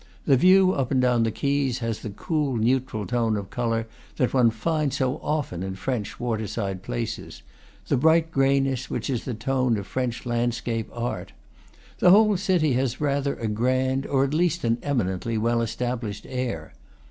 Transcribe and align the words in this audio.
The 0.25 0.35
view 0.35 0.71
up 0.71 0.89
and 0.89 0.99
down 0.99 1.21
the 1.21 1.31
quays 1.31 1.77
has 1.77 1.99
the 1.99 2.09
cool, 2.09 2.55
neutral 2.55 3.05
tone 3.05 3.37
of 3.37 3.51
color 3.51 3.87
that 4.17 4.33
one 4.33 4.49
finds 4.49 4.97
so 4.97 5.17
often 5.17 5.61
in 5.61 5.75
French 5.75 6.19
water 6.19 6.47
side 6.47 6.81
places, 6.81 7.43
the 7.87 7.97
bright 7.97 8.31
grayness 8.31 8.89
which 8.89 9.11
is 9.11 9.25
the 9.25 9.35
tone 9.35 9.77
of 9.77 9.85
French 9.85 10.25
land 10.25 10.55
scape 10.55 10.89
art. 10.91 11.33
The 11.99 12.09
whole 12.09 12.35
city 12.35 12.73
has 12.73 12.99
rather 12.99 13.35
a 13.35 13.47
grand, 13.47 14.07
or 14.07 14.23
at 14.23 14.33
least 14.33 14.63
an 14.63 14.79
eminently 14.81 15.37
well 15.37 15.61
established 15.61 16.25
air. 16.27 16.73